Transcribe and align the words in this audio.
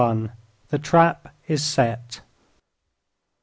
THE 0.69 0.79
TRAP 0.81 1.31
IS 1.47 1.63
SET. 1.63 2.21